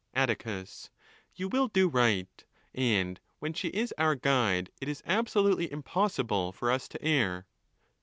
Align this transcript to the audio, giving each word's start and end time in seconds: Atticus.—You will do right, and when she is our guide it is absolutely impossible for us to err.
Atticus.—You 0.15 1.47
will 1.47 1.67
do 1.67 1.87
right, 1.87 2.43
and 2.73 3.19
when 3.37 3.53
she 3.53 3.67
is 3.67 3.93
our 3.99 4.15
guide 4.15 4.71
it 4.81 4.87
is 4.89 5.03
absolutely 5.05 5.71
impossible 5.71 6.51
for 6.51 6.71
us 6.71 6.87
to 6.87 7.03
err. 7.03 7.45